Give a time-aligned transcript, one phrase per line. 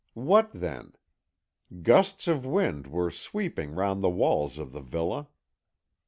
[0.17, 0.93] What, then?
[1.83, 5.27] Gusts of wind were sweeping round the walls of the villa.